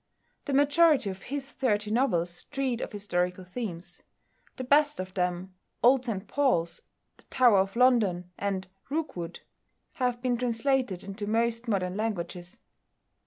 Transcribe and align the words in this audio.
The 0.45 0.53
majority 0.53 1.11
of 1.11 1.21
his 1.21 1.51
thirty 1.51 1.91
novels 1.91 2.45
treat 2.45 2.81
of 2.81 2.91
historical 2.91 3.43
themes. 3.43 4.01
The 4.55 4.63
best 4.63 4.99
of 4.99 5.13
them, 5.13 5.53
"Old 5.83 6.05
St 6.05 6.25
Paul's," 6.27 6.81
"The 7.17 7.23
Tower 7.25 7.59
of 7.59 7.75
London," 7.75 8.31
and 8.35 8.67
"Rookwood," 8.89 9.41
have 10.01 10.19
been 10.19 10.37
translated 10.37 11.03
into 11.03 11.27
most 11.27 11.67
modern 11.67 11.95
languages. 11.97 12.57